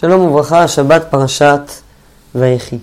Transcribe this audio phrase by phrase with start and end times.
[0.00, 1.60] שלום וברכה, שבת פרשת
[2.34, 2.78] ויחי.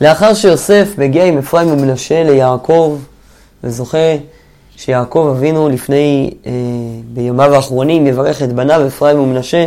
[0.00, 2.98] לאחר שיוסף מגיע עם אפרים ומנשה ליעקב,
[3.64, 4.16] וזוכה
[4.76, 6.52] שיעקב אבינו לפני, אה,
[7.12, 9.66] בימיו האחרונים, יברך את בניו אפרים ומנשה,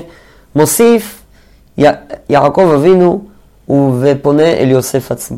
[0.56, 1.22] מוסיף
[1.78, 1.84] י-
[2.30, 3.22] יעקב אבינו
[4.02, 5.38] ופונה אל יוסף עצמו.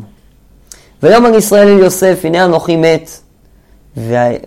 [1.02, 3.10] ויאמר ישראל אל יוסף, הנה אנוכי מת,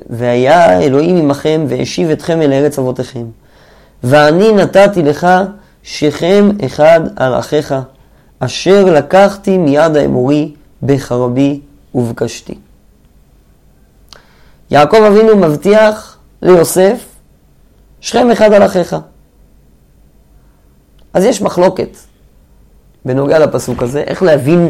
[0.09, 3.25] והיה אלוהים עמכם, והשיב אתכם אל ארץ אבותיכם.
[4.03, 5.27] ואני נתתי לך
[5.83, 7.75] שכם אחד על אחיך,
[8.39, 10.53] אשר לקחתי מיד האמורי
[10.83, 11.59] בחרבי
[11.95, 12.55] ובקשתי.
[14.71, 17.05] יעקב אבינו מבטיח ליוסף,
[18.01, 18.95] שכם אחד על אחיך.
[21.13, 21.97] אז יש מחלוקת
[23.05, 24.69] בנוגע לפסוק הזה, איך להבין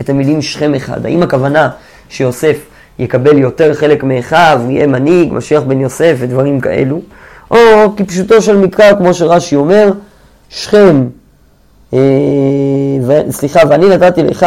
[0.00, 1.06] את המילים שכם אחד.
[1.06, 1.70] האם הכוונה
[2.08, 2.56] שיוסף
[2.98, 7.00] יקבל יותר חלק מאחיו, יהיה מנהיג, משיח בן יוסף ודברים כאלו,
[7.50, 7.56] או
[7.96, 9.92] כפשוטו של מקרא, כמו שרש"י אומר,
[10.50, 11.06] שכם,
[11.94, 11.98] אה,
[13.02, 14.46] ו, סליחה, ואני נתתי לך,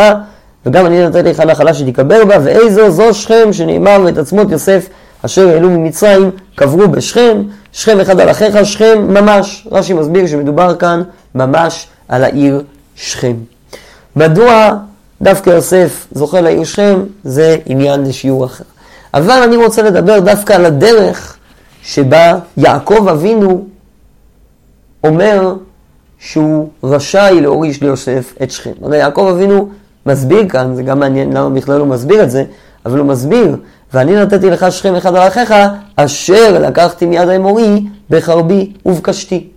[0.65, 4.89] וגם אני נתתי לך נחלה שתקבר בה, ואיזו זו שכם שנאמר ואת עצמות יוסף
[5.25, 9.67] אשר העלו ממצרים, קברו בשכם, שכם אחד על אחיך, שכם ממש.
[9.71, 11.03] רש"י מסביר שמדובר כאן
[11.35, 12.63] ממש על העיר
[12.95, 13.33] שכם.
[14.15, 14.71] מדוע
[15.21, 18.63] דווקא יוסף זוכה לעיר שכם, זה עניין לשיעור אחר.
[19.13, 21.37] אבל אני רוצה לדבר דווקא על הדרך
[21.83, 23.65] שבה יעקב אבינו
[25.03, 25.53] אומר
[26.25, 28.71] שהוא רשאי להוריש ליוסף את שכם.
[28.81, 29.69] הרי יעקב אבינו
[30.05, 32.43] מסביר כאן, זה גם מעניין למה בכלל הוא מסביר את זה,
[32.85, 33.55] אבל הוא מסביר,
[33.93, 35.53] ואני נתתי לך שכם אחד על אחיך,
[35.95, 39.49] אשר לקחתי מיד האמורי בחרבי ובקשתי.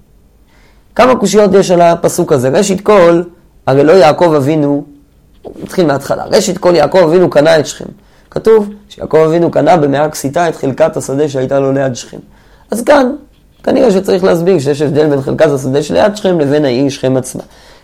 [0.94, 2.48] כמה קושיות יש על הפסוק הזה?
[2.48, 3.22] ראשית כל,
[3.66, 4.84] הרי לא יעקב אבינו,
[5.62, 7.88] נתחיל מההתחלה, ראשית כל יעקב אבינו קנה את שכם.
[8.30, 12.18] כתוב שיעקב אבינו קנה במאה כסיתה את חלקת השדה שהייתה לו ליד שכם.
[12.70, 13.12] אז כאן,
[13.66, 17.42] כנראה שצריך להסביר שיש הבדל בין חלקת השדה שליד שכם לבין העיר שכם עצמה.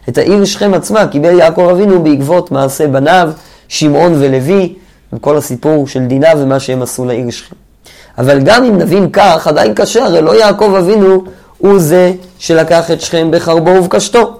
[0.09, 3.31] את העיר שכם עצמה קיבל יעקב אבינו בעקבות מעשה בניו,
[3.69, 4.75] שמעון ולוי,
[5.13, 7.57] וכל הסיפור של דינה ומה שהם עשו לעיר שכם.
[8.19, 11.25] אבל גם אם נבין כך, עדיין קשה, הרי לא יעקב אבינו
[11.59, 14.37] הוא זה שלקח את שכם בחרבו ובקשתו.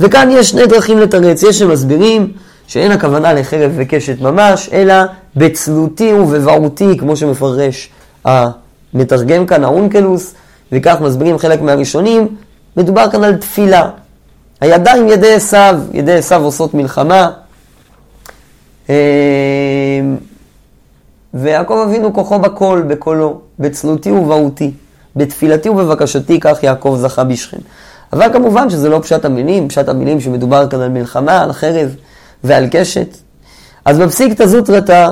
[0.00, 2.32] וכאן יש שני דרכים לתרץ, יש שמסבירים
[2.66, 4.94] שאין הכוונה לחרב וקשת ממש, אלא
[5.36, 7.88] בצלותי ובבעותי, כמו שמפרש
[8.94, 10.34] המתרגם כאן, האונקלוס,
[10.72, 12.28] וכך מסבירים חלק מהראשונים,
[12.76, 13.90] מדובר כאן על תפילה.
[14.60, 17.30] הידיים ידי עשיו, ידי עשיו עושות מלחמה.
[18.90, 18.94] אה,
[21.34, 24.70] ויעקב אבינו כוחו בקול, בקולו, בצלותי ובהותי,
[25.16, 27.58] בתפילתי ובבקשתי, כך יעקב זכה בשכם.
[28.12, 31.96] אבל כמובן שזה לא פשט המילים, פשט המילים שמדובר כאן על מלחמה, על חרב
[32.44, 33.16] ועל קשת.
[33.84, 35.10] אז בפסיקתא זוטרתא,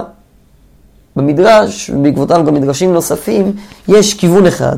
[1.17, 3.53] במדרש, ובעקבותיו גם מדרשים נוספים,
[3.89, 4.77] יש כיוון אחד,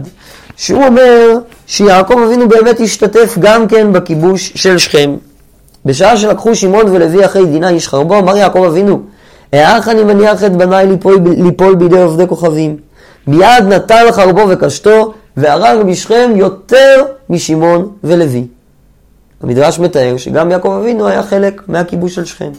[0.56, 5.16] שהוא אומר שיעקב אבינו באמת השתתף גם כן בכיבוש של שכם.
[5.84, 9.02] בשעה שלקחו שמעון ולוי אחרי דינה איש חרבו, אמר יעקב אבינו,
[9.52, 12.76] איך אני מניח את בניי ליפול, ליפול בידי עובדי כוכבים?
[13.26, 18.46] מיד נטל חרבו וקשתו, והרג בשכם יותר משמעון ולוי.
[19.42, 22.50] המדרש מתאר שגם יעקב אבינו היה חלק מהכיבוש של שכם.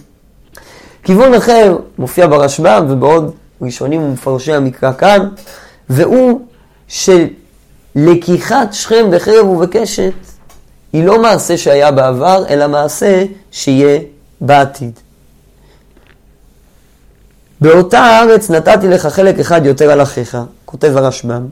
[1.03, 3.31] כיוון אחר מופיע ברשב"ם ובעוד
[3.62, 5.30] ראשונים ומפרשי המקרא כאן,
[5.90, 6.42] והוא
[6.88, 10.14] שלקיחת שכם בחרב ובקשת
[10.94, 14.00] היא לא מעשה שהיה בעבר, אלא מעשה שיהיה
[14.42, 15.00] בעתיד.
[17.62, 21.46] באותה הארץ נתתי לך חלק אחד יותר על אחיך, כותב הרשב"ם,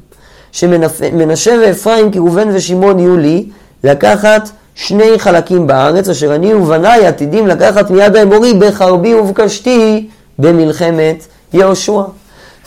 [0.52, 3.50] שמנשה ואפרים כראובן ושמעון יהיו לי
[3.84, 10.10] לקחת שני חלקים בארץ, אשר אני ובניי עתידים לקחת מיד האמורי בחרבי ובקשתי
[10.40, 12.02] במלחמת יהושע.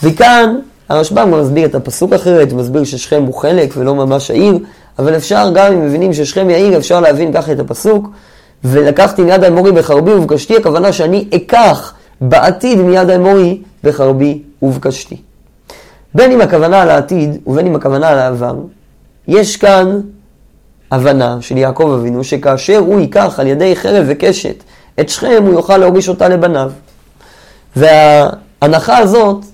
[0.02, 0.56] וכאן
[0.88, 4.58] הרשב"ם מסביר את הפסוק אחרת, הוא מסביר ששכם הוא חלק ולא ממש העיר,
[4.98, 8.10] אבל אפשר גם אם מבינים ששכם היא העיר, אפשר להבין ככה את הפסוק.
[8.64, 15.16] ולקחתי מיד האמורי בחרבי ובקשתי, הכוונה שאני אקח בעתיד מיד האמורי בחרבי ובקשתי.
[16.14, 18.54] בין אם הכוונה על העתיד ובין אם הכוונה על העבר,
[19.28, 20.00] יש כאן
[20.90, 24.62] הבנה של יעקב אבינו שכאשר הוא ייקח על ידי חרב וקשת
[25.00, 26.70] את שכם, הוא יוכל להוריש אותה לבניו.
[28.62, 29.44] וההנחה הזאת,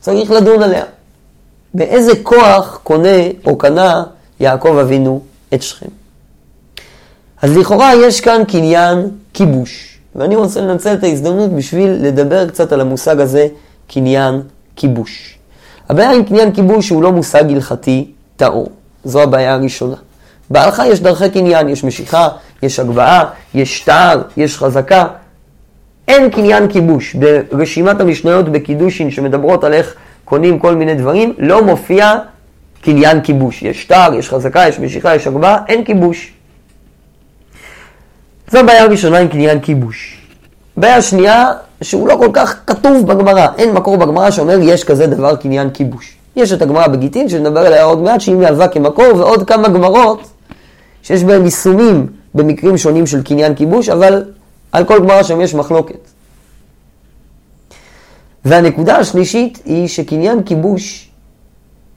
[0.00, 0.84] צריך לדון עליה.
[1.74, 4.04] באיזה כוח קונה או קנה
[4.40, 5.20] יעקב אבינו
[5.54, 5.86] את שכם.
[7.42, 12.80] אז לכאורה יש כאן קניין כיבוש, ואני רוצה לנצל את ההזדמנות בשביל לדבר קצת על
[12.80, 13.48] המושג הזה,
[13.88, 14.42] קניין
[14.76, 15.38] כיבוש.
[15.88, 18.68] הבעיה עם קניין כיבוש הוא לא מושג הלכתי טהור,
[19.04, 19.96] זו הבעיה הראשונה.
[20.50, 22.28] בהלכה יש דרכי קניין, יש משיכה,
[22.62, 23.24] יש הגבהה,
[23.54, 25.06] יש שטר, יש חזקה.
[26.08, 27.16] אין קניין כיבוש.
[27.52, 32.12] ברשימת המשניות בקידושין שמדברות על איך קונים כל מיני דברים, לא מופיע
[32.82, 33.62] קניין כיבוש.
[33.62, 36.32] יש שטר, יש חזקה, יש משיכה, יש הגבהה, אין כיבוש.
[38.50, 40.20] זו הבעיה הראשונה עם קניין כיבוש.
[40.76, 41.50] בעיה שנייה,
[41.82, 43.46] שהוא לא כל כך כתוב בגמרא.
[43.58, 46.16] אין מקור בגמרא שאומר יש כזה דבר קניין כיבוש.
[46.36, 50.30] יש את הגמרא בגיטין, שנדבר עליה עוד מעט, שהיא מהווה כמקור, ועוד כמה גמרות
[51.02, 54.24] שיש בהן יישומים במקרים שונים של קניין כיבוש, אבל
[54.74, 55.98] על כל גמרא שם יש מחלוקת.
[58.44, 61.10] והנקודה השלישית היא שקניין כיבוש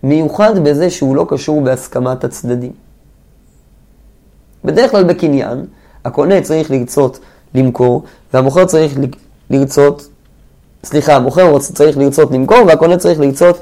[0.03, 2.71] מיוחד בזה שהוא לא קשור בהסכמת הצדדים.
[4.65, 5.65] בדרך כלל בקניין,
[6.05, 7.19] הקונה צריך לרצות
[7.53, 8.03] למכור,
[8.33, 8.97] והמוכר צריך
[9.49, 10.07] לרצות,
[10.83, 13.59] סליחה, המוכר צריך לרצות למכור, והקונה צריך לרצות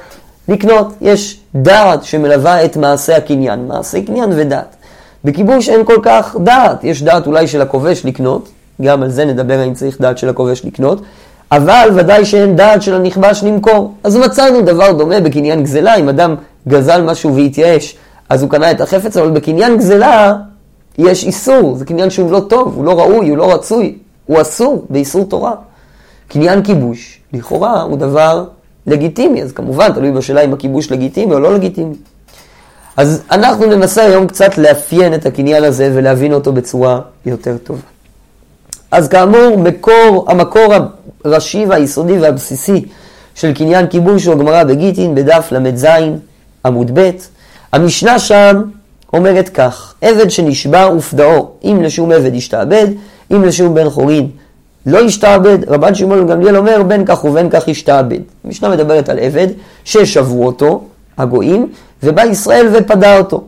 [0.47, 0.87] לקנות.
[1.01, 4.75] יש דעת שמלווה את מעשה הקניין, מעשה קניין ודעת.
[5.23, 8.49] בכיבוש אין כל כך דעת, יש דעת אולי של הכובש לקנות,
[8.81, 11.01] גם על זה נדבר האם צריך דעת של הכובש לקנות,
[11.51, 13.93] אבל ודאי שאין דעת של הנכבש למכור.
[14.03, 16.35] אז מצאנו דבר דומה בקניין גזלה, אם אדם
[16.67, 17.95] גזל משהו והתייאש,
[18.29, 20.35] אז הוא קנה את החפץ, אבל בקניין גזלה
[20.97, 24.85] יש איסור, זה קניין שהוא לא טוב, הוא לא ראוי, הוא לא רצוי, הוא אסור
[24.89, 25.53] באיסור תורה.
[26.27, 28.45] קניין כיבוש, לכאורה, הוא דבר
[28.87, 31.95] לגיטימי, אז כמובן תלוי בשאלה אם הכיבוש לגיטימי או לא לגיטימי.
[32.97, 37.94] אז אנחנו ננסה היום קצת לאפיין את הקניין הזה ולהבין אותו בצורה יותר טובה.
[38.91, 40.73] אז כאמור, מקור, המקור
[41.25, 42.85] הראשי והיסודי והבסיסי
[43.35, 45.87] של קניין כיבוש הוא הגמרא בגיטין בדף ל"ז
[46.65, 47.09] עמוד ב'.
[47.73, 48.61] המשנה שם
[49.13, 52.87] אומרת כך, עבד שנשבע ופדאו, אם לשום עבד ישתעבד,
[53.31, 54.29] אם לשום בן חורין
[54.85, 58.19] לא ישתעבד, רבן שמעון גמליאל אומר בין כך ובין כך ישתעבד.
[58.43, 59.47] המשנה מדברת על עבד
[59.83, 60.83] ששבו אותו,
[61.17, 61.71] הגויים,
[62.03, 63.43] ובא ישראל ופדה אותו.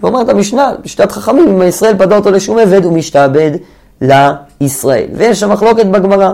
[0.00, 3.50] ואומרת המשנה, בשיטת חכמים, אם ישראל פדה אותו לשום עבד, הוא משתעבד
[4.00, 5.08] לישראל.
[5.14, 6.32] ויש שם מחלוקת בגמרא,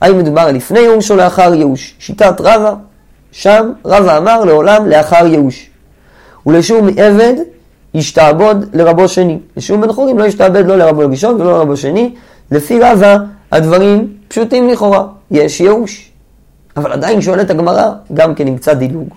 [0.00, 1.94] האם מדובר על לפני ייאוש או לאחר ייאוש?
[1.98, 2.74] שיטת רבא,
[3.32, 5.70] שם רבא אמר לעולם לאחר ייאוש.
[6.46, 7.34] ולשום עבד
[7.94, 9.38] ישתעבוד לרבו שני.
[9.56, 12.14] לשום בן חורים לא ישתעבד לא לרבו ראשון ולא לרבו שני.
[12.50, 13.16] לפי רבא
[13.52, 16.10] הדברים פשוטים לכאורה, יש ייאוש.
[16.76, 19.08] אבל עדיין שואלת הגמרא, גם כן עם קצת דילוג.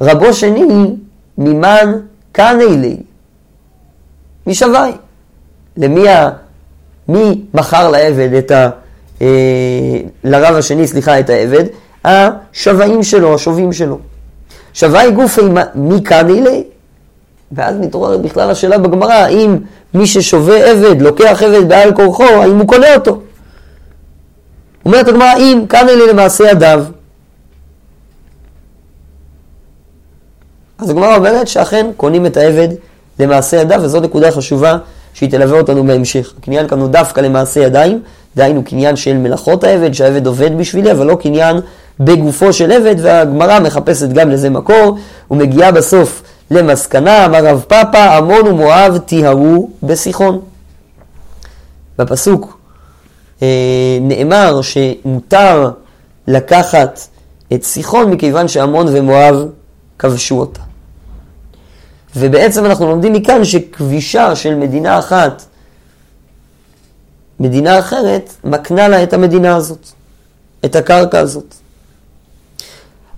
[0.00, 0.96] רבו שני
[1.38, 1.92] ממן
[2.32, 2.96] קנאי לי,
[4.46, 4.86] משווה.
[5.76, 6.04] למי.
[7.12, 8.70] מי מכר לעבד את ה...
[9.22, 9.26] אה,
[10.24, 11.64] לרב השני, סליחה, את העבד?
[12.04, 13.98] השוואים שלו, השובים שלו.
[14.74, 15.40] שווי גופי
[15.74, 16.64] מי קנאי לי?
[17.52, 19.58] ואז מתעוררת בכלל השאלה בגמרא, האם
[19.94, 23.20] מי ששובה עבד, לוקח עבד בעל כורחו, האם הוא קונה אותו?
[24.84, 26.84] אומרת הגמרא, אם קנה לי למעשה ידיו.
[30.78, 32.68] אז הגמרא אומרת שאכן קונים את העבד
[33.18, 34.78] למעשה ידיו, וזו נקודה חשובה
[35.14, 36.32] שהיא תלווה אותנו בהמשך.
[36.38, 38.02] הקניין כאן הוא דווקא למעשה ידיים,
[38.36, 41.56] דהיינו קניין של מלאכות העבד, שהעבד עובד בשבילי, אבל לא קניין
[42.00, 44.98] בגופו של עבד, והגמרא מחפשת גם לזה מקור,
[45.30, 50.40] ומגיעה בסוף למסקנה, אמר רב פאפא, עמון ומואב טיהרו בסיחון.
[51.98, 52.58] בפסוק
[53.42, 55.70] אה, נאמר שמותר
[56.28, 57.00] לקחת
[57.52, 59.46] את סיחון מכיוון שעמון ומואב
[59.98, 60.60] כבשו אותה.
[62.16, 65.42] ובעצם אנחנו לומדים מכאן שכבישה של מדינה אחת,
[67.40, 69.88] מדינה אחרת, מקנה לה את המדינה הזאת,
[70.64, 71.54] את הקרקע הזאת.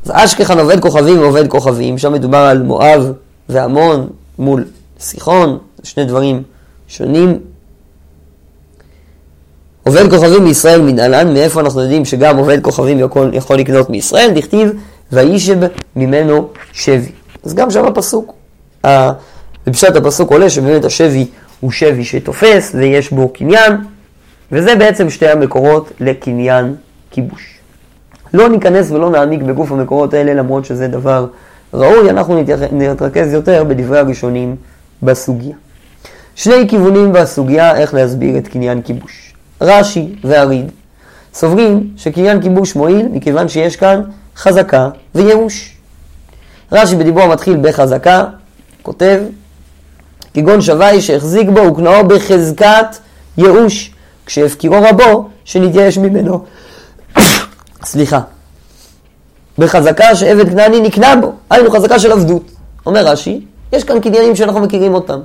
[0.04, 3.12] אז אשכחן עובד כוכבים ועובד כוכבים, שם מדובר על מואב
[3.48, 4.08] ועמון
[4.38, 4.64] מול
[5.00, 6.42] סיחון, שני דברים
[6.88, 7.40] שונים.
[9.82, 14.30] עובד כוכבים מישראל מנהלן, מאיפה אנחנו יודעים שגם עובד כוכבים יכול, יכול לקנות מישראל?
[14.34, 14.72] דכתיב,
[15.12, 15.58] וישב
[15.96, 17.12] ממנו שבי.
[17.44, 18.34] אז גם שם הפסוק,
[19.66, 21.26] בפשט הפסוק עולה שבאמת השבי
[21.60, 23.72] הוא שבי שתופס ויש בו קניין,
[24.52, 26.74] וזה בעצם שתי המקורות לקניין
[27.10, 27.54] כיבוש.
[28.34, 31.26] לא ניכנס ולא נעמיק בגוף המקורות האלה למרות שזה דבר
[31.74, 34.56] ראוי, אנחנו נתרכז יותר בדברי הראשונים
[35.02, 35.56] בסוגיה.
[36.34, 39.34] שני כיוונים בסוגיה איך להסביר את קניין כיבוש.
[39.60, 40.70] רש"י והריד
[41.34, 44.02] סוברים שקניין כיבוש מועיל מכיוון שיש כאן
[44.36, 45.76] חזקה וייאוש.
[46.72, 48.24] רש"י בדיבור המתחיל בחזקה,
[48.84, 49.20] כותב,
[50.34, 52.96] כגון שווי שהחזיק בו וקנאו בחזקת
[53.38, 53.90] ייאוש,
[54.26, 56.44] כשהפקירו רבו שנתייאש ממנו.
[57.84, 58.20] סליחה.
[59.58, 62.42] בחזקה שעבד כנעני נקנה בו, היינו חזקה של עבדות.
[62.86, 63.40] אומר רש"י,
[63.72, 65.20] יש כאן קניינים שאנחנו מכירים אותם.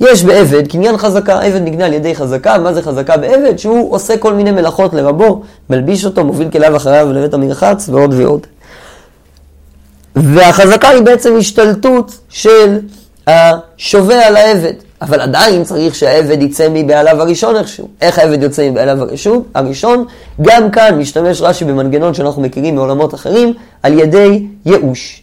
[0.00, 3.58] יש בעבד קניין חזקה, עבד נגנה על ידי חזקה, מה זה חזקה בעבד?
[3.58, 8.46] שהוא עושה כל מיני מלאכות לרבו, מלביש אותו, מוביל כליו אחריו לבית המרחץ ועוד ועוד.
[10.16, 12.78] והחזקה היא בעצם השתלטות של
[13.26, 14.72] השווה על העבד.
[15.02, 17.88] אבל עדיין צריך שהעבד יצא מבעליו הראשון איכשהו.
[18.00, 18.98] איך העבד יוצא מבעליו
[19.54, 20.04] הראשון?
[20.42, 25.22] גם כאן משתמש רש"י במנגנון שאנחנו מכירים מעולמות אחרים, על ידי ייאוש.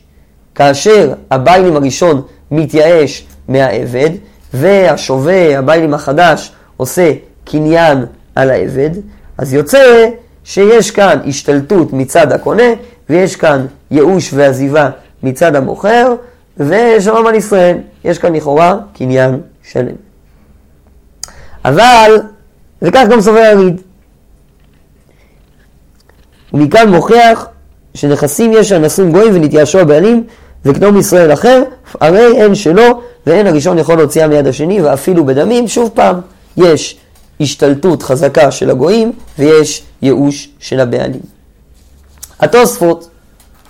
[0.56, 2.22] כאשר הביילים הראשון
[2.52, 4.10] מתייאש מהעבד,
[4.54, 7.12] והשווה, הביילים החדש, עושה
[7.46, 8.90] קניין על העבד,
[9.38, 10.10] אז יוצא
[10.44, 12.64] שיש כאן השתלטות מצד הקונה,
[13.10, 14.90] ויש כאן ייאוש ועזיבה
[15.24, 16.16] מצד המוכר,
[16.58, 17.78] ושלום על ישראל.
[18.04, 19.96] יש כאן לכאורה קניין שלם.
[21.66, 22.22] אבל,
[22.82, 23.82] וכך גם סובר הריד.
[26.54, 27.48] ומכאן מוכיח
[27.94, 30.24] שנכסים יש הנשאים גויים ונתייאשו הבעלים
[30.66, 31.64] וקנום ישראל אחר,
[32.02, 36.20] הרי אין שלו ואין הראשון יכול להוציאה מיד השני ואפילו בדמים, שוב פעם,
[36.58, 36.98] יש
[37.42, 41.22] השתלטות חזקה של הגויים ויש ייאוש של הבעלים.
[42.40, 43.10] התוספות,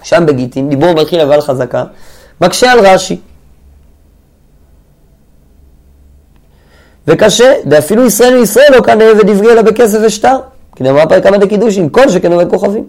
[0.03, 1.83] שם בגיטין, דיבור מלכי אבל חזקה,
[2.41, 3.19] מקשה על רש"י.
[7.07, 10.37] וקשה, ואפילו ישראל וישראל לא כאן עבד עברי אלא בכסף ושטר.
[10.75, 12.83] כי נאמר פרק כמה דקידושים, כל שכן עובד כוכבים.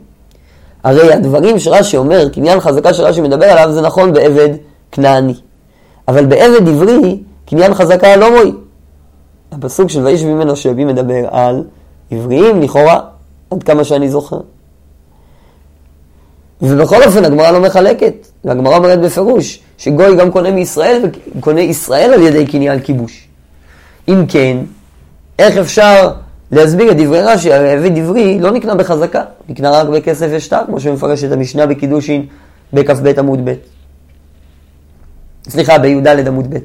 [0.84, 4.48] הרי הדברים שרש"י אומר, קניין חזקה שרש"י מדבר עליו, זה נכון בעבד
[4.92, 5.34] כנעני.
[6.08, 8.54] אבל בעבד עברי, קניין חזקה לא מועיל.
[9.52, 11.64] הפסוק של וישב ממנו שבי מדבר על
[12.10, 13.00] עבריים לכאורה,
[13.50, 14.40] עד כמה שאני זוכר.
[16.64, 21.02] ובכל אופן הגמרא לא מחלקת, והגמרא אומרת בפירוש שגוי גם קונה מישראל
[21.38, 23.28] וקונה ישראל על ידי קניין כיבוש.
[24.08, 24.56] אם כן,
[25.38, 26.12] איך אפשר
[26.52, 30.80] להסביר את דברי רש"י, הרי עבד עברי לא נקנה בחזקה, נקנה רק בכסף ושטר, כמו
[30.80, 32.26] שמפרש את המשנה בקידושין
[32.72, 33.54] בכ"ב עמוד ב'.
[35.48, 36.58] סליחה, בי"ד עמוד ב'.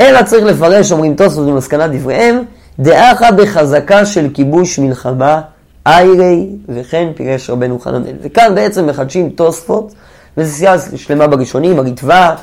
[0.00, 2.42] אלא צריך לפרש, אומרים תוספות במסקנת דבריהם,
[2.78, 5.40] דאחה בחזקה של כיבוש מלחמה,
[5.86, 8.16] איירי, וכן פירש רבנו חננאל.
[8.22, 9.94] וכאן בעצם מחדשים תוספות,
[10.36, 12.34] וזו סיעה שלמה בראשונים, הריטב"א,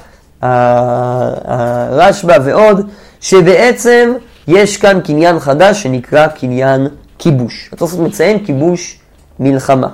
[0.42, 4.14] הרשב"א ועוד, שבעצם
[4.48, 7.70] יש כאן קניין חדש שנקרא קניין כיבוש.
[7.74, 9.00] התוספות מציין כיבוש
[9.40, 9.88] מלחמה.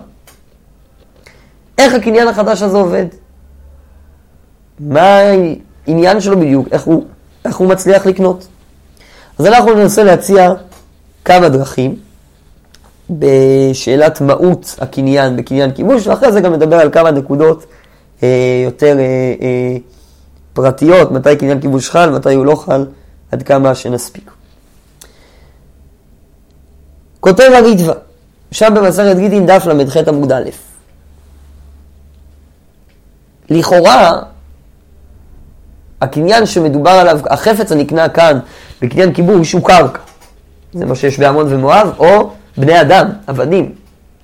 [1.78, 3.06] איך הקניין החדש הזה עובד?
[4.80, 5.20] מה
[5.88, 6.68] העניין שלו בדיוק?
[6.72, 7.06] איך הוא,
[7.46, 8.48] איך הוא מצליח לקנות?
[9.40, 10.54] אז אנחנו ננסה להציע
[11.26, 11.96] כמה דרכים
[13.10, 17.66] בשאלת מהות הקניין בקניין כיבוש, ואחרי זה גם נדבר על כמה נקודות
[18.24, 19.78] אה, יותר אה, אה,
[20.54, 22.86] פרטיות, מתי קניין כיבוש חל, מתי הוא לא חל,
[23.32, 24.32] עד כמה שנספיק.
[27.20, 27.94] כותב הריטב"א,
[28.52, 30.50] שם במסכת גיטין דף ל"ח עמוד א'.
[33.50, 34.20] לכאורה,
[36.02, 38.40] הקניין שמדובר עליו, החפץ הנקנה כאן
[38.82, 40.00] בקניין כיבוש הוא קרקע.
[40.74, 43.72] זה מה שיש בעמון ומואב, או בני אדם, עבדים,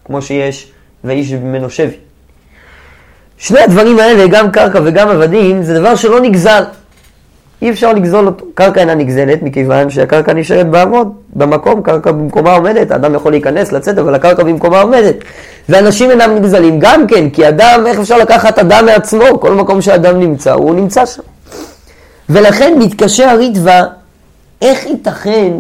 [0.06, 0.72] כמו שיש
[1.04, 1.96] ואיש ממנו שבי.
[3.38, 6.64] שני הדברים האלה, גם קרקע וגם עבדים, זה דבר שלא נגזל.
[7.62, 8.46] אי אפשר לגזול אותו.
[8.56, 13.98] קרקע אינה נגזלת, מכיוון שהקרקע נשארת בעמוד, במקום, קרקע במקומה עומדת, האדם יכול להיכנס, לצאת,
[13.98, 15.16] אבל הקרקע במקומה עומדת.
[15.70, 19.40] ואנשים אינם נגזלים גם כן, כי אדם, איך אפשר לקחת אדם מעצמו?
[19.40, 21.22] כל מקום שאדם נמצא, הוא נמצא שם.
[22.30, 23.84] ולכן מתקשה הריטב"א,
[24.62, 25.52] איך ייתכן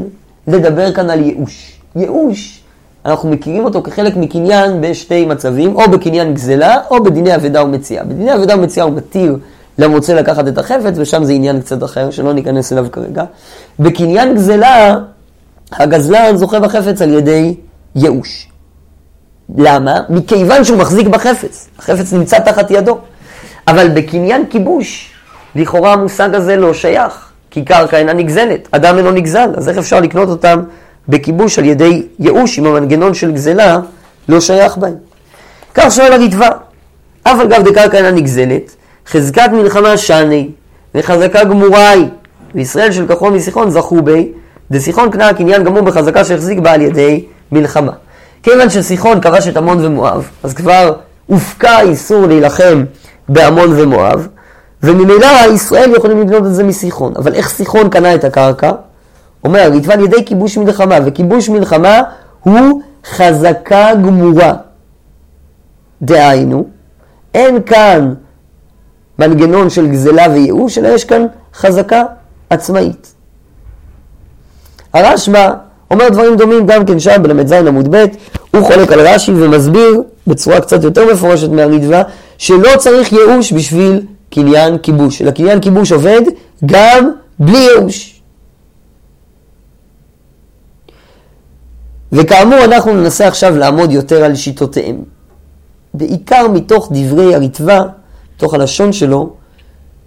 [0.47, 1.79] לדבר כאן על ייאוש?
[1.95, 2.62] ייאוש,
[3.05, 8.03] אנחנו מכירים אותו כחלק מקניין בשתי מצבים, או בקניין גזלה, או בדיני אבדה ומציאה.
[8.03, 9.37] בדיני אבדה ומציאה הוא מתיר
[9.77, 13.23] למוצא לקחת את החפץ, ושם זה עניין קצת אחר, שלא ניכנס אליו כרגע.
[13.79, 14.99] בקניין גזלה,
[15.71, 17.55] הגזלן זוכה בחפץ על ידי
[17.95, 18.49] ייאוש.
[19.57, 20.01] למה?
[20.09, 21.69] מכיוון שהוא מחזיק בחפץ.
[21.79, 22.97] החפץ נמצא תחת ידו.
[23.67, 25.11] אבל בקניין כיבוש,
[25.55, 29.99] לכאורה המושג הזה לא שייך, כי קרקע אינה נגזלת, אדם אינו נגזל, אז איך אפשר
[29.99, 30.59] לקנות אותם
[31.09, 33.79] בכיבוש על ידי ייאוש, אם המנגנון של גזלה
[34.29, 34.95] לא שייך בהם?
[35.73, 36.49] כך שואל הריטב"א,
[37.23, 38.75] אף על גב דקרקע אינה נגזלת,
[39.07, 40.49] חזקת מלחמה שני,
[40.95, 42.07] וחזקה גמורה היא.
[42.55, 44.31] וישראל של כחול מסיחון זכו בי,
[44.71, 47.91] דסיחון קנה הקניין גמור בחזקה שהחזיק בה על ידי מלחמה.
[48.43, 50.93] כיוון שסיחון כבש את עמון ומואב, אז כבר
[51.27, 52.83] הופקע איסור להילחם
[53.29, 54.27] בעמון ומואב,
[54.83, 57.13] וממילא ישראל יכולים לקנות את זה מסיחון.
[57.17, 58.71] אבל איך סיחון קנה את הקרקע?
[59.45, 62.01] אומר הריטב"א על ידי כיבוש מלחמה, וכיבוש מלחמה
[62.43, 64.53] הוא חזקה גמורה.
[66.01, 66.65] דהיינו,
[67.33, 68.13] אין כאן
[69.19, 72.03] מנגנון של גזלה וייאוש, אלא יש כאן חזקה
[72.49, 73.13] עצמאית.
[74.93, 75.49] הרשב"א
[75.91, 78.05] אומר דברים דומים גם כן שם בל"ז עמוד ב',
[78.51, 82.01] הוא חולק על רש"י ומסביר בצורה קצת יותר מפורשת מהריטב"א,
[82.37, 86.21] שלא צריך ייאוש בשביל קניין כיבוש, אלא קניין כיבוש עובד
[86.65, 88.12] גם בלי ייאוש.
[92.13, 95.03] וכאמור אנחנו ננסה עכשיו לעמוד יותר על שיטותיהם.
[95.93, 97.79] בעיקר מתוך דברי הריטב"א
[98.37, 99.33] תוך הלשון שלו,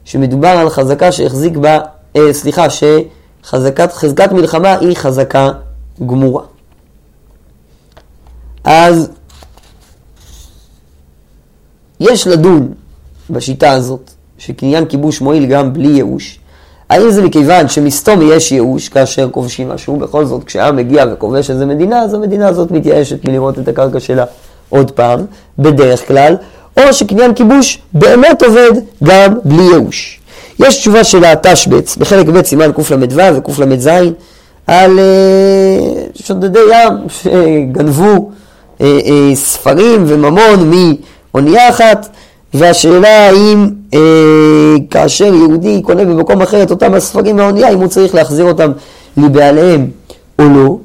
[0.04, 1.78] שמדובר על חזקה שהחזיק בה,
[2.16, 5.50] אה, סליחה, שחזקת חזקת מלחמה היא חזקה
[6.06, 6.42] גמורה.
[8.64, 9.10] אז
[12.00, 12.72] יש לדון
[13.30, 16.38] בשיטה הזאת שקניין כיבוש מועיל גם בלי ייאוש?
[16.90, 19.96] האם זה מכיוון שמסתום יש ייאוש כאשר כובשים משהו?
[19.96, 24.24] בכל זאת, כשהעם מגיע וכובש איזה מדינה, אז המדינה הזאת מתייאשת מלראות את הקרקע שלה
[24.68, 25.20] עוד פעם,
[25.58, 26.36] בדרך כלל,
[26.76, 28.70] או שקניין כיבוש באמת עובד
[29.04, 30.20] גם בלי ייאוש.
[30.60, 33.90] יש תשובה של התשבץ בחלק ב' סימן קל"ו וקל"ז
[34.66, 38.30] על אה, שודדי ים שגנבו
[38.80, 40.72] אה, אה, ספרים וממון
[41.34, 42.08] מאונייה אחת
[42.54, 48.14] והשאלה האם אה, כאשר יהודי קונה במקום אחר את אותם הספרים מהאונייה, אם הוא צריך
[48.14, 48.72] להחזיר אותם
[49.16, 49.90] לבעליהם
[50.38, 50.78] או לא.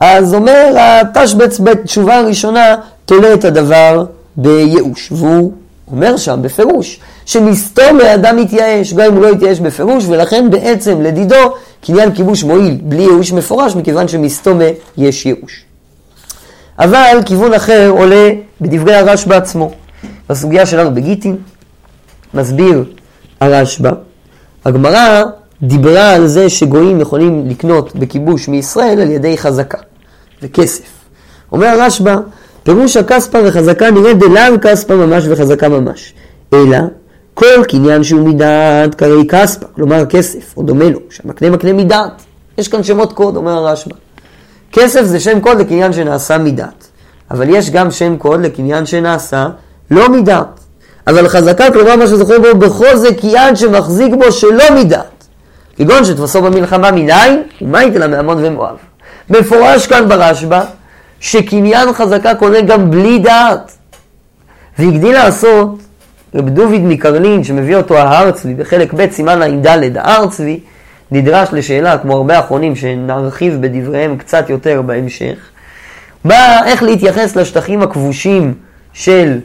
[0.00, 4.04] אז אומר התשבץ בתשובה הראשונה תולה את הדבר
[4.36, 5.52] בייאוש, והוא
[5.90, 11.54] אומר שם בפירוש שמסתום האדם מתייאש, גם אם הוא לא יתייאש בפירוש, ולכן בעצם לדידו
[11.86, 14.64] קניין כיבוש מועיל בלי ייאוש מפורש, מכיוון שמסתומה
[14.96, 15.64] יש ייאוש.
[16.78, 18.30] אבל כיוון אחר עולה
[18.60, 19.70] בדברי הרשב"א עצמו.
[20.30, 21.36] בסוגיה שלנו בגיטין,
[22.34, 22.84] מסביר
[23.40, 23.90] הרשב"א,
[24.64, 25.22] הגמרא
[25.62, 29.78] דיברה על זה שגויים יכולים לקנות בכיבוש מישראל על ידי חזקה
[30.42, 30.88] וכסף.
[31.52, 32.16] אומר הרשב"א,
[32.62, 36.14] פירוש הכספא וחזקה נראה דלאו כספא ממש וחזקה ממש,
[36.52, 36.78] אלא
[37.34, 42.22] כל קניין שהוא מדעת קרי כספא, כלומר כסף, או דומה לו, שהמקנה מקנה מדעת.
[42.58, 43.94] יש כאן שמות קוד, אומר הרשב"א.
[44.72, 46.86] כסף זה שם קוד לקניין שנעשה מדעת,
[47.30, 49.48] אבל יש גם שם קוד לקניין שנעשה
[49.90, 50.57] לא מדעת.
[51.08, 55.26] אבל חזקה, כלומר מה שזוכר בו זה קיין שמחזיק בו שלא מדעת.
[55.76, 58.76] כגון שתפסו במלחמה מניין, ומה ייתן לה מעמון ומואב.
[59.30, 60.60] מפורש כאן ברשב"א,
[61.20, 63.72] שקניין חזקה קונה גם בלי דעת.
[64.78, 65.78] והגדיל לעשות
[66.34, 70.60] רב דוד מקרלין, שמביא אותו ההר צבי, בחלק ב' סימן ע"ד, ההר צבי,
[71.10, 75.36] נדרש לשאלה, כמו הרבה אחרונים שנרחיב בדבריהם קצת יותר בהמשך,
[76.24, 78.54] מה, איך להתייחס לשטחים הכבושים
[78.92, 79.38] של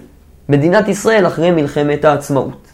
[0.50, 2.67] מדינת ישראל אחרי מלחמת העצמאות.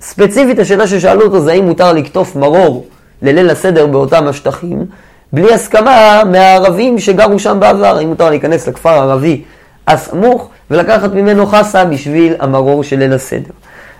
[0.00, 2.86] ספציפית השאלה ששאלו אותו זה האם מותר לקטוף מרור
[3.22, 4.86] לליל הסדר באותם השטחים,
[5.32, 9.42] בלי הסכמה מהערבים שגרו שם בעבר, האם מותר להיכנס לכפר הערבי
[9.86, 13.52] הסמוך ולקחת ממנו חסה בשביל המרור של ליל הסדר.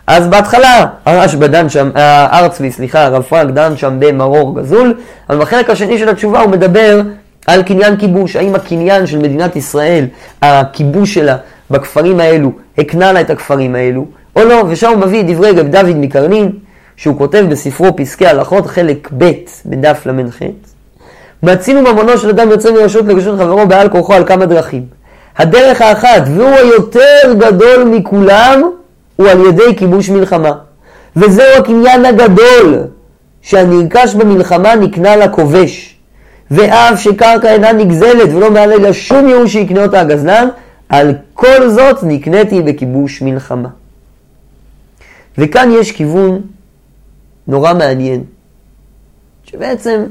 [0.06, 4.94] אז בהתחלה הרשב"א דן שם, הארצבי, סליחה, הרב פרנק דן שם במרור גזול,
[5.30, 7.00] אבל בחלק השני של התשובה הוא מדבר
[7.46, 10.06] על קניין כיבוש, האם הקניין של מדינת ישראל,
[10.42, 11.36] הכיבוש שלה
[11.70, 15.96] בכפרים האלו, הקנה לה את הכפרים האלו, או לא, ושם הוא מביא דברי רב דוד
[15.96, 16.52] מקרנין,
[16.96, 19.30] שהוא כותב בספרו פסקי הלכות, חלק ב'
[19.66, 20.38] בדף ל"ח.
[21.42, 24.84] מצינו ממונו של אדם יוצא מרשות לגשת חברו בעל כורחו על כמה דרכים.
[25.38, 28.62] הדרך האחת, והוא היותר גדול מכולם,
[29.16, 30.52] הוא על ידי כיבוש מלחמה.
[31.16, 32.78] וזהו הקניין הגדול,
[33.42, 35.96] שהנרכש במלחמה נקנה לכובש.
[36.50, 40.48] ואף שקרקע אינה נגזלת ולא מעלה לה שום ייאוש שיקנה אותה הגזלן,
[40.88, 43.68] על כל זאת נקניתי בכיבוש מלחמה.
[45.38, 46.40] וכאן יש כיוון
[47.46, 48.24] נורא מעניין,
[49.44, 50.04] שבעצם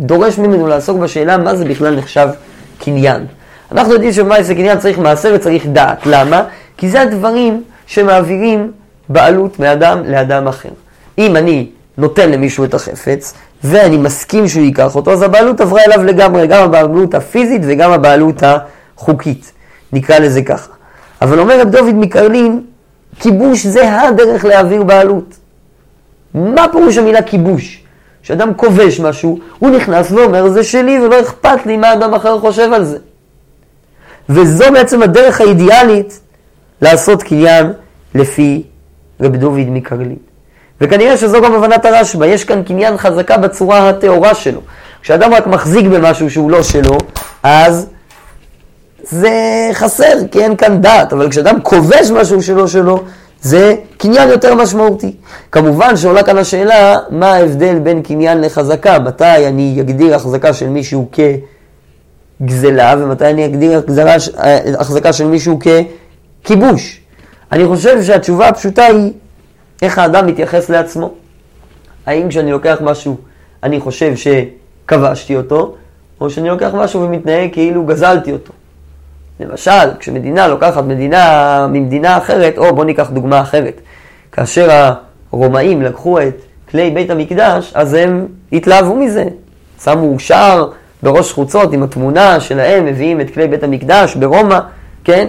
[0.00, 2.28] דורש ממנו לעסוק בשאלה מה זה בכלל נחשב
[2.78, 3.26] קניין.
[3.72, 6.06] אנחנו יודעים שמה זה קניין צריך מעשה וצריך דעת.
[6.06, 6.44] למה?
[6.76, 8.72] כי זה הדברים שמעבירים
[9.08, 10.68] בעלות מאדם לאדם אחר.
[11.18, 16.04] אם אני נותן למישהו את החפץ, ואני מסכים שהוא ייקח אותו, אז הבעלות עברה אליו
[16.04, 19.52] לגמרי, גם הבעלות הפיזית וגם הבעלות החוקית,
[19.92, 20.72] נקרא לזה ככה.
[21.22, 22.60] אבל אומר רב דוד מקרלין,
[23.20, 25.34] כיבוש זה הדרך להעביר בעלות.
[26.34, 27.82] מה פירוש המילה כיבוש?
[28.22, 32.72] כשאדם כובש משהו, הוא נכנס ואומר זה שלי ולא אכפת לי מה אדם אחר חושב
[32.72, 32.98] על זה.
[34.28, 36.20] וזו בעצם הדרך האידיאלית
[36.82, 37.72] לעשות קניין
[38.14, 38.62] לפי
[39.20, 40.16] רב דוד מקרלין.
[40.80, 44.60] וכנראה שזו גם הבנת הרשב"א, יש כאן קניין חזקה בצורה הטהורה שלו.
[45.02, 46.98] כשאדם רק מחזיק במשהו שהוא לא שלו,
[47.42, 47.86] אז
[49.10, 53.02] זה חסר, כי אין כאן דעת, אבל כשאדם כובש משהו שלא שלו,
[53.42, 55.16] זה קניין יותר משמעותי.
[55.52, 58.98] כמובן שעולה כאן השאלה, מה ההבדל בין קניין לחזקה?
[58.98, 61.08] מתי אני אגדיר החזקה של מישהו
[62.40, 63.82] כגזלה, ומתי אני אגדיר
[64.78, 65.58] החזקה של מישהו
[66.44, 67.00] ככיבוש?
[67.52, 69.12] אני חושב שהתשובה הפשוטה היא
[69.82, 71.10] איך האדם מתייחס לעצמו.
[72.06, 73.16] האם כשאני לוקח משהו,
[73.62, 75.74] אני חושב שכבשתי אותו,
[76.20, 78.52] או שאני לוקח משהו ומתנהג כאילו גזלתי אותו.
[79.40, 83.80] למשל, כשמדינה לוקחת מדינה ממדינה אחרת, או בואו ניקח דוגמה אחרת.
[84.32, 84.92] כאשר
[85.32, 89.24] הרומאים לקחו את כלי בית המקדש, אז הם התלהבו מזה.
[89.84, 90.70] שמו שער
[91.02, 94.58] בראש חוצות עם התמונה שלהם, מביאים את כלי בית המקדש ברומא,
[95.04, 95.26] כן?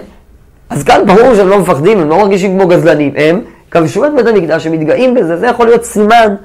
[0.69, 3.13] אז כאן ברור שהם לא מפחדים, הם לא מרגישים כמו גזלנים.
[3.15, 6.35] הם כבשו את בית המקדש, הם מתגאים בזה, זה יכול להיות סימן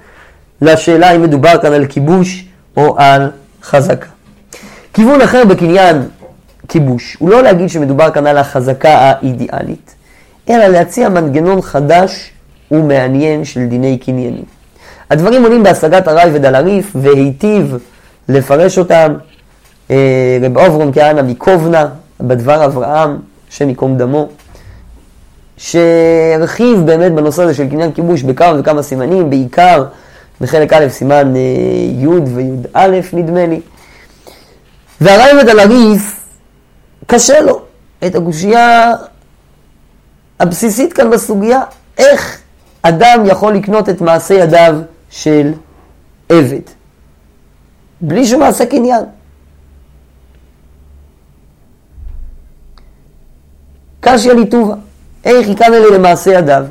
[0.63, 2.45] לשאלה אם מדובר כאן על כיבוש
[2.77, 3.31] או על
[3.63, 4.07] חזקה.
[4.95, 6.03] כיוון אחר בקניין
[6.69, 9.95] כיבוש הוא לא להגיד שמדובר כאן על החזקה האידיאלית,
[10.51, 12.31] אלא להציע מנגנון חדש
[12.71, 14.45] ומעניין של דיני קניינים.
[15.11, 17.77] הדברים עולים בהשגת הראי ודלריף, והיטיב
[18.29, 19.15] לפרש אותם
[19.91, 21.89] אה, רב אברום כהנא מקובנה,
[22.21, 23.19] בדבר אברהם,
[23.51, 24.29] השם ייקום דמו,
[25.57, 29.85] שהרחיב באמת בנושא הזה של קניין כיבוש בכמה וכמה סימנים, בעיקר
[30.41, 31.41] בחלק א', סימן אה,
[31.99, 33.61] י' וי"א נדמה לי.
[35.01, 35.61] והרייבד על
[37.07, 37.61] קשה לו
[38.07, 38.93] את הגושייה
[40.41, 41.63] הבסיסית כאן בסוגיה,
[41.99, 42.41] איך
[42.83, 44.77] אדם יכול לקנות את מעשה ידיו
[45.11, 45.53] של
[46.29, 46.61] עבד,
[48.01, 49.03] בלי שהוא מעשה קניין.
[54.01, 54.75] קשיא ליטובה,
[55.25, 56.65] איך יקן אלה למעשה ידיו,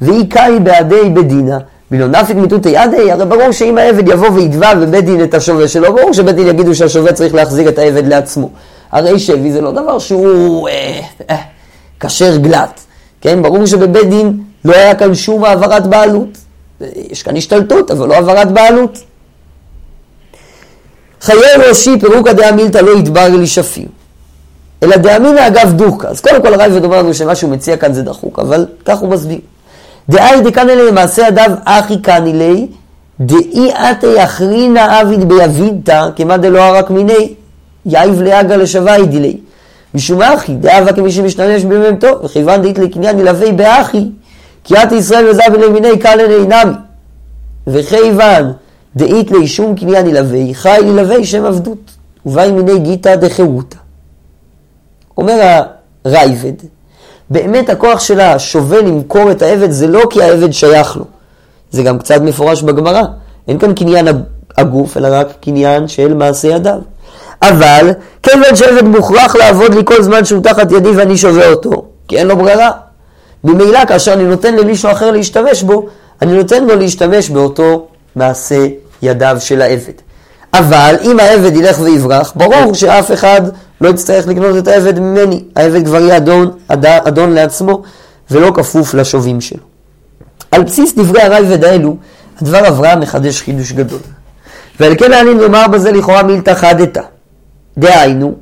[0.00, 1.58] ואיכאי בעדי בדינה,
[1.90, 5.94] ולא נפיק מיתותי עדי, הרי ברור שאם העבד יבוא ויתבע בבית דין את השווה שלו,
[5.94, 8.50] ברור שבית דין יגידו שהשווה צריך להחזיר את העבד לעצמו.
[8.92, 11.36] הרי שבי זה לא דבר שהוא אה, אה,
[12.00, 12.80] כשר גלת,
[13.20, 13.42] כן?
[13.42, 16.38] ברור שבבית דין לא היה כאן שום העברת בעלות.
[17.10, 18.98] יש כאן השתלטות, אבל לא העברת בעלות.
[21.20, 23.88] חיי ראשי פירוקא דעה מילתא לא ידבר לי שפיר.
[24.82, 26.06] אלא דאמינא אגב דוחקא.
[26.06, 29.08] אז קודם כל הרייבד אומר לנו שמה שהוא מציע כאן זה דחוק, אבל כך הוא
[29.08, 29.38] מסביר.
[30.08, 32.66] דאי דקנא ליה למעשה אדיו אחי קני ליה,
[33.20, 37.34] דאי אתי אחרינא אביד ביבידתא, כמא דלא ערק מיני,
[37.86, 39.36] יאיב לאגה לשווה דילי.
[39.94, 44.04] משום אחי, דאבה כמי שמשתמש במ"מתו, וכיוון דאית לקניין ילווה באחי,
[44.64, 46.74] כי את ישראל וזב למיני קלן אינמי.
[47.66, 48.52] וכיוון
[48.96, 51.90] דאית לי שום קניין ילווה, חי ילווה שם עבדות,
[52.26, 53.76] ובאי מיני גיתא דחירותא.
[55.18, 55.62] אומר
[56.04, 56.52] הרייבד,
[57.30, 61.04] באמת הכוח שלה שווה למכור את העבד זה לא כי העבד שייך לו.
[61.70, 63.02] זה גם קצת מפורש בגמרא.
[63.48, 64.08] אין כאן קניין
[64.58, 66.78] הגוף, אלא רק קניין של מעשה ידיו.
[67.42, 67.90] אבל,
[68.22, 72.26] כיוון שעבד מוכרח לעבוד לי כל זמן שהוא תחת ידי ואני שווה אותו, כי אין
[72.26, 72.70] לו ברירה.
[73.44, 75.86] ממילא, כאשר אני נותן למישהו אחר להשתמש בו,
[76.22, 78.66] אני נותן לו להשתמש באותו מעשה
[79.02, 79.92] ידיו של העבד.
[80.54, 83.42] אבל אם העבד ילך ויברח, ברור שאף אחד
[83.80, 85.44] לא יצטרך לקנות את העבד ממני.
[85.56, 87.82] העבד כבר יהיה אדון, אדון לעצמו
[88.30, 89.62] ולא כפוף לשובים שלו.
[90.50, 91.96] על בסיס דברי הרייבד האלו,
[92.40, 94.00] הדבר אברהם מחדש חידוש גדול.
[94.80, 97.02] ועל כן אני לומר בזה לכאורה מילתא חדתא.
[97.78, 98.34] דהיינו,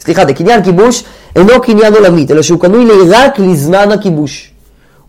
[0.00, 1.04] סליחה, דקניין כיבוש
[1.36, 4.50] אינו קניין עולמית, אלא שהוא קנוי רק לזמן הכיבוש.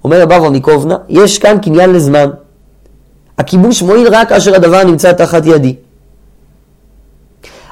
[0.03, 2.29] אומר אברהם מקובנה, יש כאן קניין לזמן.
[3.37, 5.75] הכיבוש מועיל רק כאשר הדבר נמצא תחת ידי.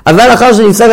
[0.06, 0.90] אבל לאחר שנפסק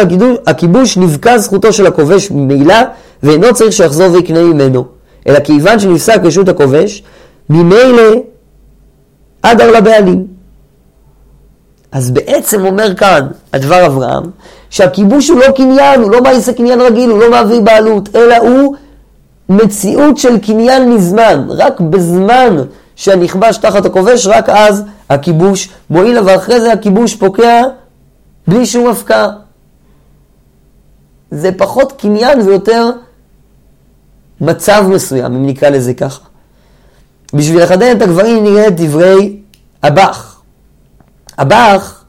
[0.46, 2.74] הכיבוש, נבקע זכותו של הכובש ממילא,
[3.22, 4.84] ואינו צריך שיחזור ויקנה ממנו.
[5.26, 7.02] אלא כיוון שנפסק רשות הכובש,
[7.50, 8.22] ממילא
[9.42, 10.33] עדר לבעלים.
[11.94, 14.22] אז בעצם אומר כאן הדבר אברהם,
[14.70, 18.76] שהכיבוש הוא לא קניין, הוא לא מעשה קניין רגיל, הוא לא מעביר בעלות, אלא הוא
[19.48, 22.57] מציאות של קניין מזמן, רק בזמן
[22.96, 27.62] שהנכבש תחת הכובש, רק אז הכיבוש מועיל, אבל אחרי זה הכיבוש פוקע
[28.48, 29.28] בלי שום הפקעה.
[31.30, 32.90] זה פחות קניין ויותר
[34.40, 36.20] מצב מסוים, אם נקרא לזה ככה.
[37.35, 39.37] בשביל לחדד את הגברים נראה את דברי
[39.83, 40.33] הבח.
[41.38, 42.04] הבח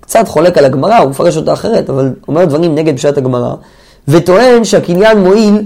[0.00, 3.54] קצת חולק על הגמרא, הוא מפרש אותה אחרת, אבל אומר דברים נגד פשט הגמרא,
[4.08, 5.62] וטוען שהקניין מועיל,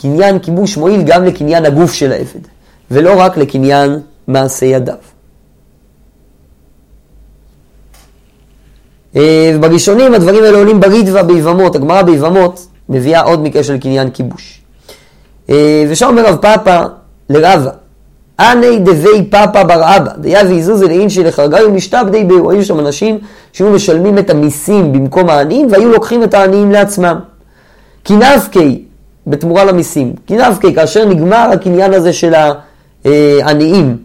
[0.00, 2.40] קניין כיבוש מועיל גם לקניין הגוף של העבד,
[2.90, 4.94] ולא רק לקניין מעשה ידיו.
[9.16, 14.60] אה, ובראשונים הדברים האלה עולים ברידווה ביבמות, הגמרא ביבמות מביאה עוד מקרה של קניין כיבוש.
[15.50, 16.84] אה, ושם אומר רב פאפא
[17.30, 17.70] לרבה,
[18.40, 23.18] אנא דבי פאפא בר אבא, דיה ואיזוזי לאינשי לחרגאי ומשתבדי בהו, היו שם אנשים
[23.52, 27.18] שהיו משלמים את המיסים במקום העניים והיו לוקחים את העניים לעצמם.
[28.02, 28.84] קינבקי,
[29.26, 32.34] בתמורה למיסים, קינבקי, כאשר נגמר הקניין הזה של
[33.04, 33.96] העניים,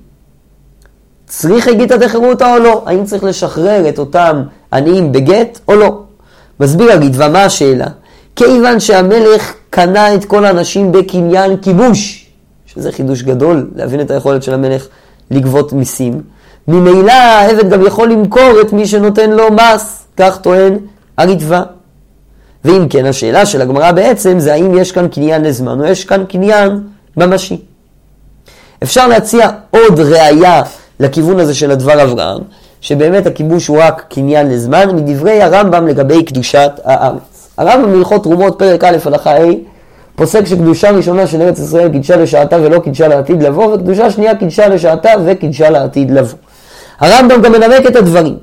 [1.28, 2.84] צריך הגיתא דחירותא או לא?
[2.86, 4.42] האם צריך לשחרר את אותם
[4.74, 6.02] עניים בגט או לא?
[6.60, 7.88] מסביר הגיטבא, מה השאלה?
[8.36, 12.19] כיוון שהמלך קנה את כל האנשים בקניין כיבוש,
[12.80, 14.88] שזה חידוש גדול, להבין את היכולת של המלך
[15.32, 16.22] לגבות מיסים,
[16.68, 20.78] ממילא העבד גם יכול למכור את מי שנותן לו מס, כך טוען
[21.18, 21.62] הריטב"א.
[22.66, 26.24] ואם כן, השאלה של הגמרא בעצם זה האם יש כאן קניין לזמן או יש כאן
[26.30, 26.82] קניין
[27.18, 27.62] ממשי.
[28.84, 30.62] אפשר להציע עוד ראייה
[31.00, 32.42] לכיוון הזה של הדבר אברהם,
[32.82, 37.50] שבאמת הכיבוש הוא רק קניין לזמן, מדברי הרמב"ם לגבי קדושת הארץ.
[37.58, 39.44] הרמב"ם בהלכות תרומות, פרק א', הלכה ה',
[40.20, 44.68] פוסק שקדושה ראשונה של ארץ ישראל קידשה לשעתה ולא קידשה לעתיד לבוא, וקדושה שנייה קידשה
[44.68, 46.38] לשעתה וקידשה לעתיד לבוא.
[47.00, 48.38] הרמב"ם גם מנמק את הדברים.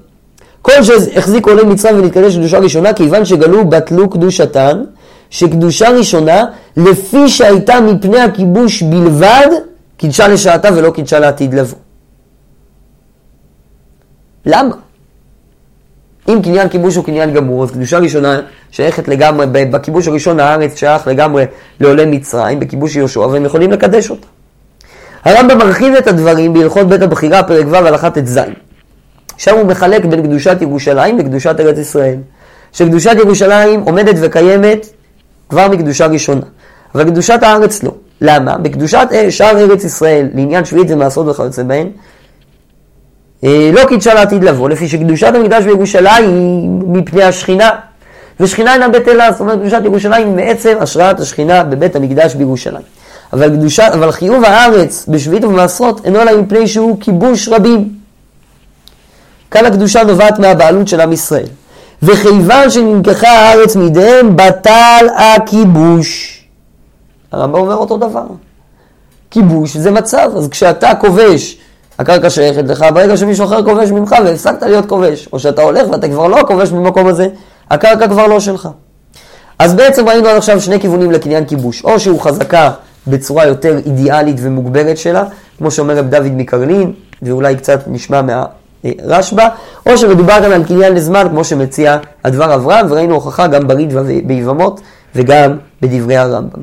[0.63, 4.85] כל שהחזיקו עולי מצרים ונתקדש קדושה ראשונה, כיוון שגלו בטלו קדושתן,
[5.31, 6.45] שקדושה ראשונה,
[6.77, 9.49] לפי שהייתה מפני הכיבוש בלבד,
[9.97, 11.79] קידשה לשעתה ולא קידשה לעתיד לבוא.
[14.47, 14.75] למה?
[16.29, 21.09] אם קניין כיבוש הוא קניין גמור, אז קדושה ראשונה שייכת לגמרי, בכיבוש הראשון הארץ שייך
[21.09, 21.45] לגמרי
[21.81, 24.27] לעולי מצרים, בכיבוש יהושע, והם יכולים לקדש אותה.
[25.25, 28.41] הרמב"ם מרחיב את הדברים בהלכות בית הבחירה, פרק ו' הלכה ט"ז.
[29.37, 32.17] שם הוא מחלק בין קדושת ירושלים לקדושת ארץ ישראל.
[32.73, 34.87] שקדושת ירושלים עומדת וקיימת
[35.49, 36.47] כבר מקדושה ראשונה,
[36.95, 37.93] אבל קדושת הארץ לא.
[38.21, 38.59] למה?
[38.59, 41.89] בקדושת שאר ארץ ישראל, לעניין שביעית ומעשרות וכיוצא בהן,
[43.43, 46.69] לא קידשה לעתיד לבוא, לפי שקדושת המקדש בירושלים היא
[47.01, 47.71] מפני השכינה,
[48.41, 52.83] ושכינה אינה בטלה, זאת אומרת קדושת ירושלים היא בעצם השראת השכינה בבית המקדש בירושלים.
[53.33, 57.89] אבל, קדושה, אבל חיוב הארץ בשביעית ובמעשרות אינו אלא מפני שהוא כיבוש רבים.
[59.51, 61.47] כאן הקדושה נובעת מהבעלות של עם ישראל.
[62.03, 66.43] וכיוון שנלקחה הארץ מידיהם, בטל הכיבוש.
[67.33, 68.27] הרמב"ם אומר אותו דבר.
[69.31, 71.59] כיבוש זה מצב, אז כשאתה כובש,
[71.99, 76.09] הקרקע שייכת לך, ברגע שמישהו אחר כובש ממך והפסקת להיות כובש, או שאתה הולך ואתה
[76.09, 77.29] כבר לא כובש במקום הזה,
[77.71, 78.69] הקרקע כבר לא שלך.
[79.59, 82.71] אז בעצם ראינו עד עכשיו שני כיוונים לקניין כיבוש, או שהוא חזקה
[83.07, 85.25] בצורה יותר אידיאלית ומוגברת שלה,
[85.59, 89.49] כמו שאומר רב דוד מקרלין, ואולי קצת נשמע מהרשב"א,
[89.87, 94.81] או שמדובר כאן על קניין לזמן, כמו שמציע הדבר אברהם, וראינו הוכחה גם בריד וביבמות
[95.15, 96.61] וגם בדברי הרמב"ם.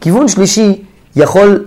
[0.00, 0.82] כיוון שלישי
[1.16, 1.64] יכול,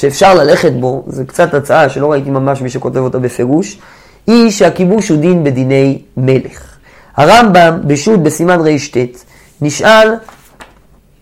[0.00, 3.78] שאפשר ללכת בו, זו קצת הצעה שלא ראיתי ממש מי שכותב אותה בפירוש,
[4.26, 6.76] היא שהכיבוש הוא דין בדיני מלך.
[7.16, 9.24] הרמב"ם בשו"ת בסימן רט
[9.62, 10.14] נשאל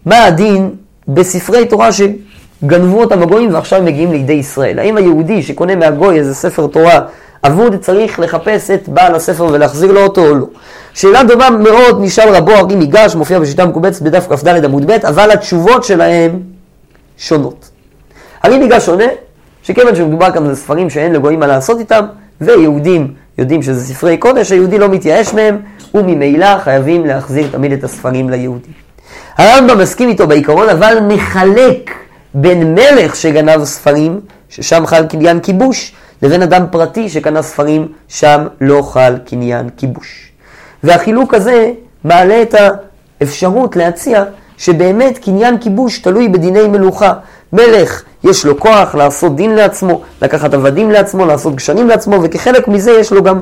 [0.07, 0.71] מה הדין
[1.09, 4.79] בספרי תורה שגנבו אותם הגויים ועכשיו מגיעים לידי ישראל.
[4.79, 7.01] האם היהודי שקונה מהגוי איזה ספר תורה
[7.45, 10.47] אבוד צריך לחפש את בעל הספר ולהחזיר לו אותו או לא?
[10.95, 15.31] שאלה דומה מאוד נשאל רבו ארי מיגש, מופיע בשיטה מקובצת בדף כ"ד עמוד ב', אבל
[15.31, 16.41] התשובות שלהם
[17.19, 17.78] שונות.
[18.45, 19.05] ארי מיגש עונה
[19.63, 22.05] שכיוון שמדובר כאן על ספרים שאין לגויים מה לעשות איתם,
[22.41, 25.59] ויהודים יודעים שזה ספרי קודש, היהודי לא מתייאש מהם,
[25.95, 28.73] וממילא חייבים להחזיר תמיד את הספרים ליהודים.
[29.39, 31.91] הרמב"ם מסכים איתו בעיקרון, אבל מחלק
[32.35, 38.83] בין מלך שגנב ספרים, ששם חל קניין כיבוש, לבין אדם פרטי שקנה ספרים, שם לא
[38.83, 40.29] חל קניין כיבוש.
[40.83, 41.71] והחילוק הזה
[42.05, 42.55] מעלה את
[43.21, 44.25] האפשרות להציע
[44.59, 47.13] שבאמת קניין כיבוש תלוי בדיני מלוכה.
[47.53, 52.91] מלך יש לו כוח לעשות דין לעצמו, לקחת עבדים לעצמו, לעשות גשנים לעצמו, וכחלק מזה
[52.91, 53.41] יש לו גם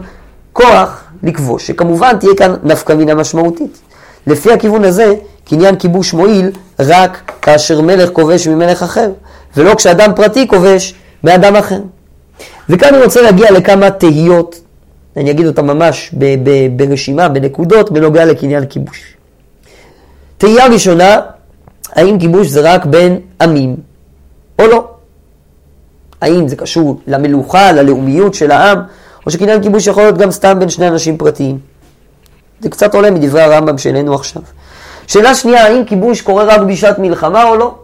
[0.52, 3.78] כוח לכבוש, שכמובן תהיה כאן נפקא מינה משמעותית.
[4.26, 5.14] לפי הכיוון הזה,
[5.44, 9.10] קניין כיבוש מועיל רק כאשר מלך כובש ממלך אחר,
[9.56, 11.80] ולא כשאדם פרטי כובש מאדם אחר.
[12.68, 14.60] וכאן אני רוצה להגיע לכמה תהיות,
[15.16, 19.14] אני אגיד אותן ממש ב- ב- ברשימה, בנקודות, בנוגע לקניין כיבוש.
[20.38, 21.20] תהייה ראשונה,
[21.92, 23.76] האם כיבוש זה רק בין עמים
[24.58, 24.88] או לא?
[26.20, 28.78] האם זה קשור למלוכה, ללאומיות של העם,
[29.26, 31.58] או שקניין כיבוש יכול להיות גם סתם בין שני אנשים פרטיים?
[32.60, 34.42] זה קצת עולה מדברי הרמב"ם שאיננו עכשיו.
[35.06, 37.74] שאלה שנייה, האם כיבוש קורה רק בשעת מלחמה או לא?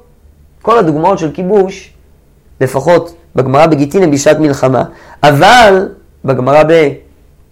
[0.62, 1.90] כל הדוגמאות של כיבוש,
[2.60, 4.84] לפחות בגמרא בגיטין, הם בשעת מלחמה.
[5.22, 5.88] אבל
[6.24, 6.62] בגמרא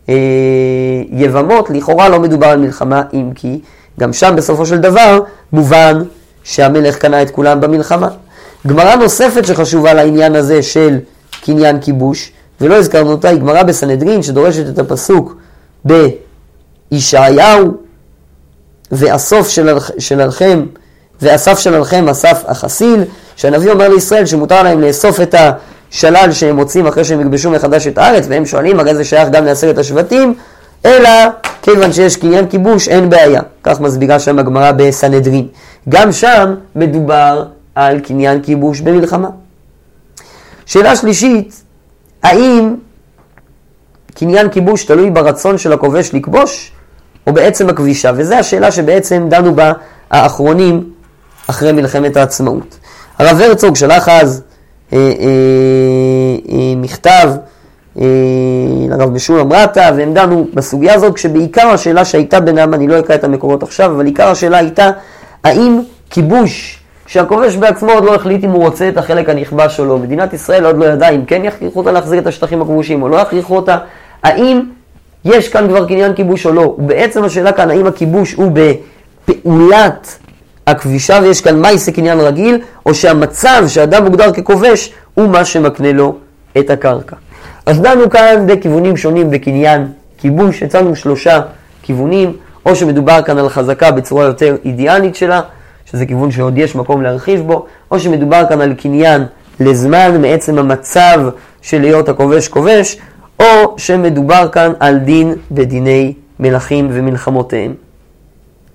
[0.09, 3.61] ביבמות, לכאורה לא מדובר על מלחמה, אם כי
[4.01, 5.21] גם שם בסופו של דבר
[5.53, 6.03] מובן
[6.45, 8.09] שהמלך קנה את כולם במלחמה.
[8.67, 10.99] גמרא נוספת שחשובה לעניין הזה של
[11.41, 15.37] קניין כיבוש, ולא הזכרנו אותה, היא גמרא בסנהדרין שדורשת את הפסוק
[16.93, 17.75] בישעיהו,
[18.93, 19.49] ואסוף
[19.99, 20.67] שלכם,
[21.23, 23.05] ואסף שלכם אסף החסיל,
[23.37, 27.99] שהנביא אומר לישראל שמותר להם לאסוף את השלל שהם מוצאים אחרי שהם יכבשו מחדש את
[27.99, 30.35] הארץ, והם שואלים הרי זה שייך גם לעשרת השבטים,
[30.85, 31.11] אלא
[31.63, 33.41] כיוון שיש קניין כיבוש אין בעיה.
[33.63, 35.47] כך מסבירה שם הגמרא בסנהדרין.
[35.89, 37.45] גם שם מדובר
[37.87, 39.29] על קניין כיבוש במלחמה.
[40.67, 41.63] שאלה שלישית,
[42.23, 42.75] האם
[44.15, 46.73] קניין כיבוש תלוי ברצון של הכובש לכבוש,
[47.27, 48.11] או בעצם הכבישה?
[48.17, 49.73] וזו השאלה שבעצם דנו בה
[50.11, 50.91] האחרונים
[51.47, 52.79] אחרי מלחמת העצמאות.
[53.19, 54.43] הרב הרצוג שלח אז
[54.93, 55.05] אה, אה,
[56.53, 57.31] אה, מכתב
[57.99, 58.05] אה,
[58.89, 63.25] לרב משולם רטה, והם דנו בסוגיה הזאת, כשבעיקר השאלה שהייתה בינם, אני לא אקרא את
[63.25, 64.91] המקורות עכשיו, אבל עיקר השאלה הייתה,
[65.45, 66.80] האם כיבוש
[67.11, 69.99] שהכובש בעצמו עוד לא החליט אם הוא רוצה את החלק הנכבש או לא.
[69.99, 73.17] מדינת ישראל עוד לא ידעה אם כן יכריחו אותה להחזיר את השטחים הכבושים או לא
[73.17, 73.79] יכריחו אותה.
[74.23, 74.61] האם
[75.25, 76.75] יש כאן כבר קניין כיבוש או לא?
[76.79, 78.53] ובעצם השאלה כאן, האם הכיבוש הוא
[79.29, 80.19] בפעולת
[80.67, 86.17] הכבישה ויש כאן מייסה קניין רגיל, או שהמצב שאדם מוגדר ככובש הוא מה שמקנה לו
[86.59, 87.17] את הקרקע.
[87.67, 89.87] אז דנו כאן בכיוונים שונים בקניין
[90.19, 91.41] כיבוש, הצענו שלושה
[91.83, 92.33] כיוונים,
[92.67, 95.41] או שמדובר כאן על חזקה בצורה יותר אידיאלית שלה,
[95.93, 99.25] שזה כיוון שעוד יש מקום להרחיב בו, או שמדובר כאן על קניין
[99.61, 101.21] לזמן מעצם המצב
[101.63, 102.99] של להיות הכובש כובש,
[103.41, 107.75] או שמדובר כאן על דין בדיני מלכים ומלחמותיהם.